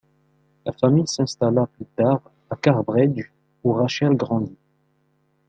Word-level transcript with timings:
La 0.65 0.71
famille 0.71 1.05
s'installa 1.07 1.67
plus 1.67 1.85
tard 1.85 2.21
à 2.49 2.55
Carrbridge 2.55 3.29
où 3.63 3.71
Rachel 3.73 4.15
grandit. 4.15 4.57